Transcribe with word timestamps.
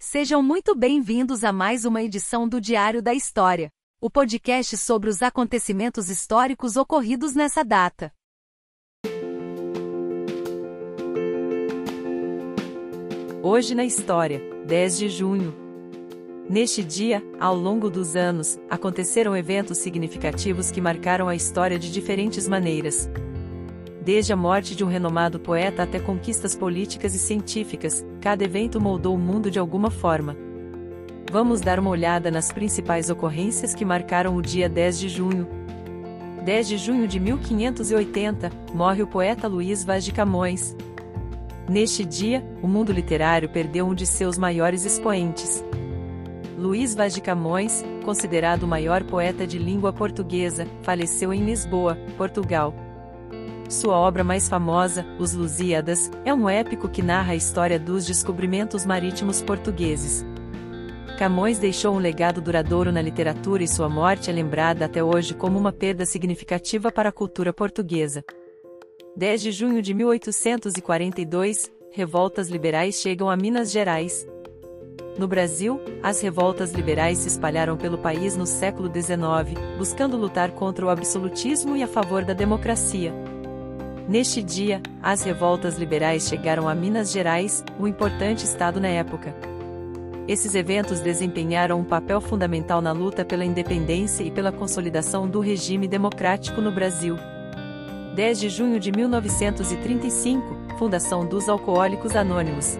Sejam 0.00 0.42
muito 0.42 0.74
bem-vindos 0.74 1.44
a 1.44 1.52
mais 1.52 1.84
uma 1.84 2.02
edição 2.02 2.48
do 2.48 2.60
Diário 2.60 3.00
da 3.00 3.14
História, 3.14 3.70
o 4.00 4.10
podcast 4.10 4.76
sobre 4.76 5.08
os 5.08 5.22
acontecimentos 5.22 6.10
históricos 6.10 6.76
ocorridos 6.76 7.32
nessa 7.32 7.62
data. 7.62 8.12
Hoje 13.40 13.76
na 13.76 13.84
História, 13.84 14.40
10 14.66 14.98
de 14.98 15.08
junho. 15.08 15.54
Neste 16.50 16.82
dia, 16.82 17.22
ao 17.38 17.54
longo 17.54 17.88
dos 17.88 18.16
anos, 18.16 18.58
aconteceram 18.68 19.36
eventos 19.36 19.78
significativos 19.78 20.72
que 20.72 20.80
marcaram 20.80 21.28
a 21.28 21.36
história 21.36 21.78
de 21.78 21.92
diferentes 21.92 22.48
maneiras. 22.48 23.08
Desde 24.04 24.32
a 24.32 24.36
morte 24.36 24.74
de 24.74 24.82
um 24.82 24.88
renomado 24.88 25.38
poeta 25.38 25.84
até 25.84 26.00
conquistas 26.00 26.56
políticas 26.56 27.14
e 27.14 27.20
científicas, 27.20 28.04
cada 28.20 28.42
evento 28.42 28.80
moldou 28.80 29.14
o 29.14 29.18
mundo 29.18 29.48
de 29.48 29.60
alguma 29.60 29.92
forma. 29.92 30.36
Vamos 31.30 31.60
dar 31.60 31.78
uma 31.78 31.90
olhada 31.90 32.28
nas 32.28 32.50
principais 32.50 33.08
ocorrências 33.10 33.76
que 33.76 33.84
marcaram 33.84 34.34
o 34.34 34.42
dia 34.42 34.68
10 34.68 34.98
de 34.98 35.08
junho. 35.08 35.46
10 36.44 36.68
de 36.68 36.76
junho 36.78 37.06
de 37.06 37.20
1580, 37.20 38.50
morre 38.74 39.04
o 39.04 39.06
poeta 39.06 39.46
Luís 39.46 39.84
Vaz 39.84 40.04
de 40.04 40.10
Camões. 40.10 40.76
Neste 41.68 42.04
dia, 42.04 42.44
o 42.60 42.66
mundo 42.66 42.92
literário 42.92 43.48
perdeu 43.48 43.86
um 43.86 43.94
de 43.94 44.04
seus 44.04 44.36
maiores 44.36 44.84
expoentes. 44.84 45.64
Luís 46.58 46.92
Vaz 46.92 47.14
de 47.14 47.20
Camões, 47.20 47.84
considerado 48.04 48.64
o 48.64 48.68
maior 48.68 49.04
poeta 49.04 49.46
de 49.46 49.58
língua 49.58 49.92
portuguesa, 49.92 50.66
faleceu 50.82 51.32
em 51.32 51.44
Lisboa, 51.44 51.96
Portugal. 52.18 52.74
Sua 53.72 53.96
obra 53.96 54.22
mais 54.22 54.50
famosa, 54.50 55.02
Os 55.18 55.32
Lusíadas, 55.32 56.10
é 56.26 56.34
um 56.34 56.46
épico 56.46 56.90
que 56.90 57.00
narra 57.00 57.32
a 57.32 57.36
história 57.36 57.78
dos 57.78 58.04
descobrimentos 58.04 58.84
marítimos 58.84 59.40
portugueses. 59.40 60.26
Camões 61.18 61.58
deixou 61.58 61.94
um 61.94 61.98
legado 61.98 62.42
duradouro 62.42 62.92
na 62.92 63.00
literatura 63.00 63.62
e 63.62 63.68
sua 63.68 63.88
morte 63.88 64.28
é 64.28 64.32
lembrada 64.32 64.84
até 64.84 65.02
hoje 65.02 65.32
como 65.32 65.58
uma 65.58 65.72
perda 65.72 66.04
significativa 66.04 66.92
para 66.92 67.08
a 67.08 67.12
cultura 67.12 67.50
portuguesa. 67.50 68.22
10 69.16 69.40
de 69.40 69.50
junho 69.50 69.80
de 69.80 69.94
1842, 69.94 71.72
revoltas 71.92 72.48
liberais 72.50 72.96
chegam 72.96 73.30
a 73.30 73.36
Minas 73.38 73.70
Gerais. 73.70 74.28
No 75.18 75.26
Brasil, 75.26 75.80
as 76.02 76.20
revoltas 76.20 76.72
liberais 76.72 77.18
se 77.18 77.28
espalharam 77.28 77.78
pelo 77.78 77.96
país 77.96 78.36
no 78.36 78.44
século 78.44 78.92
XIX, 78.92 79.58
buscando 79.78 80.18
lutar 80.18 80.50
contra 80.50 80.84
o 80.84 80.90
absolutismo 80.90 81.74
e 81.74 81.82
a 81.82 81.88
favor 81.88 82.22
da 82.22 82.34
democracia. 82.34 83.31
Neste 84.08 84.42
dia, 84.42 84.82
as 85.02 85.22
revoltas 85.22 85.78
liberais 85.78 86.28
chegaram 86.28 86.68
a 86.68 86.74
Minas 86.74 87.12
Gerais, 87.12 87.64
um 87.78 87.86
importante 87.86 88.44
estado 88.44 88.80
na 88.80 88.88
época. 88.88 89.34
Esses 90.26 90.54
eventos 90.54 91.00
desempenharam 91.00 91.80
um 91.80 91.84
papel 91.84 92.20
fundamental 92.20 92.80
na 92.80 92.92
luta 92.92 93.24
pela 93.24 93.44
independência 93.44 94.22
e 94.22 94.30
pela 94.30 94.52
consolidação 94.52 95.28
do 95.28 95.40
regime 95.40 95.88
democrático 95.88 96.60
no 96.60 96.72
Brasil. 96.72 97.16
10 98.14 98.40
de 98.40 98.48
junho 98.48 98.78
de 98.78 98.92
1935, 98.92 100.76
Fundação 100.78 101.26
dos 101.26 101.48
Alcoólicos 101.48 102.14
Anônimos. 102.14 102.78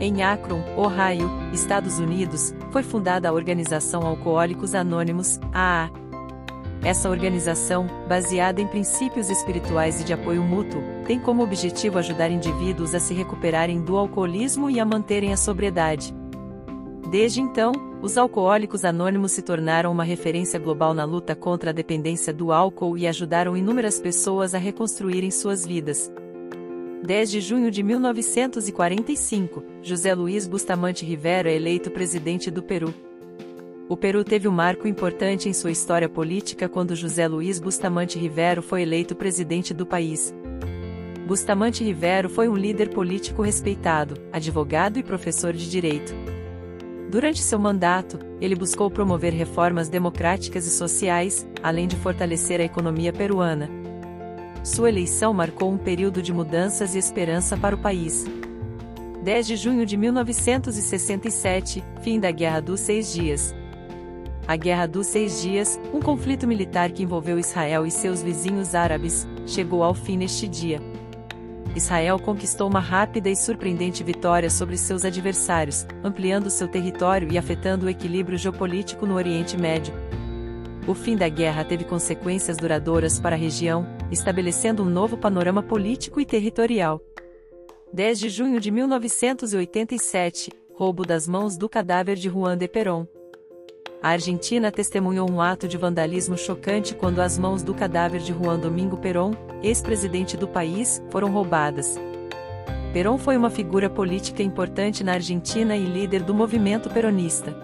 Em 0.00 0.22
Akron, 0.22 0.62
Ohio, 0.76 1.28
Estados 1.52 1.98
Unidos, 1.98 2.54
foi 2.70 2.82
fundada 2.82 3.28
a 3.28 3.32
Organização 3.32 4.06
Alcoólicos 4.06 4.74
Anônimos, 4.74 5.38
AA. 5.52 5.99
Essa 6.82 7.10
organização, 7.10 7.86
baseada 8.08 8.60
em 8.60 8.66
princípios 8.66 9.28
espirituais 9.28 10.00
e 10.00 10.04
de 10.04 10.14
apoio 10.14 10.42
mútuo, 10.42 10.82
tem 11.06 11.20
como 11.20 11.42
objetivo 11.42 11.98
ajudar 11.98 12.30
indivíduos 12.30 12.94
a 12.94 13.00
se 13.00 13.12
recuperarem 13.12 13.82
do 13.82 13.98
alcoolismo 13.98 14.70
e 14.70 14.80
a 14.80 14.84
manterem 14.84 15.30
a 15.30 15.36
sobriedade. 15.36 16.14
Desde 17.10 17.42
então, 17.42 17.72
os 18.00 18.16
alcoólicos 18.16 18.82
anônimos 18.82 19.32
se 19.32 19.42
tornaram 19.42 19.92
uma 19.92 20.04
referência 20.04 20.58
global 20.58 20.94
na 20.94 21.04
luta 21.04 21.36
contra 21.36 21.68
a 21.68 21.72
dependência 21.72 22.32
do 22.32 22.50
álcool 22.50 22.96
e 22.96 23.06
ajudaram 23.06 23.54
inúmeras 23.54 24.00
pessoas 24.00 24.54
a 24.54 24.58
reconstruírem 24.58 25.30
suas 25.30 25.66
vidas. 25.66 26.10
10 27.04 27.30
de 27.30 27.40
junho 27.42 27.70
de 27.70 27.82
1945, 27.82 29.62
José 29.82 30.14
Luiz 30.14 30.46
Bustamante 30.46 31.04
Rivero 31.04 31.48
é 31.48 31.54
eleito 31.54 31.90
presidente 31.90 32.50
do 32.50 32.62
Peru. 32.62 32.94
O 33.90 33.96
Peru 33.96 34.22
teve 34.22 34.46
um 34.46 34.52
marco 34.52 34.86
importante 34.86 35.48
em 35.48 35.52
sua 35.52 35.72
história 35.72 36.08
política 36.08 36.68
quando 36.68 36.94
José 36.94 37.26
Luiz 37.26 37.58
Bustamante 37.58 38.20
Rivero 38.20 38.62
foi 38.62 38.82
eleito 38.82 39.16
presidente 39.16 39.74
do 39.74 39.84
país. 39.84 40.32
Bustamante 41.26 41.82
Rivero 41.82 42.28
foi 42.28 42.48
um 42.48 42.54
líder 42.54 42.90
político 42.90 43.42
respeitado, 43.42 44.14
advogado 44.32 44.96
e 44.96 45.02
professor 45.02 45.52
de 45.52 45.68
direito. 45.68 46.14
Durante 47.10 47.42
seu 47.42 47.58
mandato, 47.58 48.20
ele 48.40 48.54
buscou 48.54 48.88
promover 48.92 49.32
reformas 49.32 49.88
democráticas 49.88 50.68
e 50.68 50.70
sociais, 50.70 51.44
além 51.60 51.88
de 51.88 51.96
fortalecer 51.96 52.60
a 52.60 52.64
economia 52.64 53.12
peruana. 53.12 53.68
Sua 54.62 54.88
eleição 54.88 55.34
marcou 55.34 55.68
um 55.68 55.76
período 55.76 56.22
de 56.22 56.32
mudanças 56.32 56.94
e 56.94 56.98
esperança 56.98 57.56
para 57.56 57.74
o 57.74 57.82
país. 57.82 58.24
10 59.24 59.46
de 59.48 59.56
junho 59.56 59.84
de 59.84 59.96
1967, 59.96 61.82
fim 62.02 62.20
da 62.20 62.30
Guerra 62.30 62.60
dos 62.60 62.78
Seis 62.78 63.12
Dias. 63.12 63.52
A 64.50 64.56
Guerra 64.56 64.88
dos 64.88 65.06
Seis 65.06 65.40
Dias, 65.40 65.78
um 65.94 66.00
conflito 66.00 66.44
militar 66.44 66.90
que 66.90 67.04
envolveu 67.04 67.38
Israel 67.38 67.86
e 67.86 67.90
seus 67.92 68.20
vizinhos 68.20 68.74
árabes, 68.74 69.24
chegou 69.46 69.84
ao 69.84 69.94
fim 69.94 70.16
neste 70.16 70.48
dia. 70.48 70.80
Israel 71.76 72.18
conquistou 72.18 72.68
uma 72.68 72.80
rápida 72.80 73.30
e 73.30 73.36
surpreendente 73.36 74.02
vitória 74.02 74.50
sobre 74.50 74.76
seus 74.76 75.04
adversários, 75.04 75.86
ampliando 76.02 76.50
seu 76.50 76.66
território 76.66 77.32
e 77.32 77.38
afetando 77.38 77.86
o 77.86 77.88
equilíbrio 77.88 78.36
geopolítico 78.36 79.06
no 79.06 79.14
Oriente 79.14 79.56
Médio. 79.56 79.94
O 80.84 80.94
fim 80.94 81.14
da 81.14 81.28
guerra 81.28 81.64
teve 81.64 81.84
consequências 81.84 82.56
duradouras 82.56 83.20
para 83.20 83.36
a 83.36 83.38
região, 83.38 83.86
estabelecendo 84.10 84.82
um 84.82 84.90
novo 84.90 85.16
panorama 85.16 85.62
político 85.62 86.20
e 86.20 86.26
territorial. 86.26 87.00
10 87.92 88.18
de 88.18 88.28
junho 88.28 88.58
de 88.58 88.72
1987 88.72 90.50
roubo 90.74 91.06
das 91.06 91.28
mãos 91.28 91.56
do 91.56 91.68
cadáver 91.68 92.16
de 92.16 92.28
Juan 92.28 92.58
de 92.58 92.66
Perón. 92.66 93.06
A 94.02 94.10
Argentina 94.10 94.72
testemunhou 94.72 95.30
um 95.30 95.42
ato 95.42 95.68
de 95.68 95.76
vandalismo 95.76 96.36
chocante 96.36 96.94
quando 96.94 97.18
as 97.18 97.38
mãos 97.38 97.62
do 97.62 97.74
cadáver 97.74 98.22
de 98.22 98.32
Juan 98.32 98.58
Domingo 98.58 98.96
Perón, 98.96 99.34
ex-presidente 99.62 100.38
do 100.38 100.48
país, 100.48 101.02
foram 101.10 101.30
roubadas. 101.30 102.00
Perón 102.94 103.18
foi 103.18 103.36
uma 103.36 103.50
figura 103.50 103.90
política 103.90 104.42
importante 104.42 105.04
na 105.04 105.12
Argentina 105.12 105.76
e 105.76 105.84
líder 105.84 106.22
do 106.22 106.32
movimento 106.32 106.88
peronista. 106.88 107.54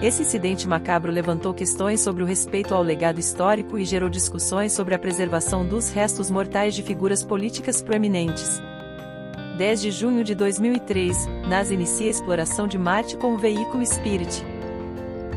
Esse 0.00 0.22
incidente 0.22 0.66
macabro 0.66 1.12
levantou 1.12 1.52
questões 1.52 2.00
sobre 2.00 2.22
o 2.22 2.26
respeito 2.26 2.74
ao 2.74 2.82
legado 2.82 3.20
histórico 3.20 3.78
e 3.78 3.84
gerou 3.84 4.08
discussões 4.08 4.72
sobre 4.72 4.94
a 4.94 4.98
preservação 4.98 5.66
dos 5.66 5.90
restos 5.90 6.30
mortais 6.30 6.74
de 6.74 6.82
figuras 6.82 7.22
políticas 7.22 7.82
proeminentes. 7.82 8.58
10 9.58 9.82
de 9.82 9.90
junho 9.90 10.24
de 10.24 10.34
2003, 10.34 11.28
NASA 11.46 11.74
inicia 11.74 12.06
a 12.06 12.10
exploração 12.10 12.66
de 12.66 12.78
Marte 12.78 13.18
com 13.18 13.34
o 13.34 13.38
veículo 13.38 13.84
Spirit 13.84 14.42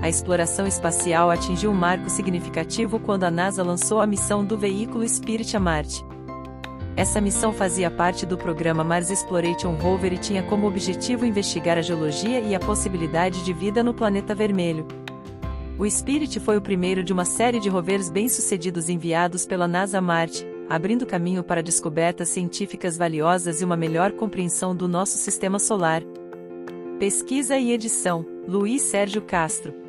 a 0.05 0.09
exploração 0.09 0.67
espacial 0.67 1.31
atingiu 1.31 1.71
um 1.71 1.73
marco 1.73 2.11
significativo 2.11 2.99
quando 2.99 3.23
a 3.23 3.31
NASA 3.31 3.63
lançou 3.63 3.99
a 3.99 4.05
missão 4.05 4.45
do 4.45 4.55
veículo 4.55 5.03
Spirit 5.09 5.57
a 5.57 5.59
Marte. 5.59 6.05
Essa 6.95 7.19
missão 7.19 7.51
fazia 7.51 7.89
parte 7.89 8.23
do 8.23 8.37
programa 8.37 8.83
Mars 8.83 9.09
Exploration 9.09 9.73
Rover 9.73 10.13
e 10.13 10.19
tinha 10.19 10.43
como 10.43 10.67
objetivo 10.67 11.25
investigar 11.25 11.79
a 11.79 11.81
geologia 11.81 12.39
e 12.39 12.53
a 12.53 12.59
possibilidade 12.59 13.43
de 13.43 13.51
vida 13.51 13.83
no 13.83 13.95
planeta 13.95 14.35
vermelho. 14.35 14.85
O 15.75 15.89
Spirit 15.89 16.39
foi 16.39 16.55
o 16.55 16.61
primeiro 16.61 17.03
de 17.03 17.11
uma 17.11 17.25
série 17.25 17.59
de 17.59 17.67
rovers 17.67 18.07
bem-sucedidos 18.07 18.89
enviados 18.89 19.43
pela 19.47 19.67
NASA 19.67 19.97
a 19.97 20.01
Marte, 20.01 20.45
abrindo 20.69 21.07
caminho 21.07 21.43
para 21.43 21.63
descobertas 21.63 22.29
científicas 22.29 22.95
valiosas 22.95 23.59
e 23.59 23.65
uma 23.65 23.75
melhor 23.75 24.11
compreensão 24.11 24.75
do 24.75 24.87
nosso 24.87 25.17
sistema 25.17 25.57
solar. 25.57 26.03
Pesquisa 26.99 27.57
e 27.57 27.71
edição: 27.71 28.23
Luiz 28.47 28.83
Sérgio 28.83 29.23
Castro 29.23 29.84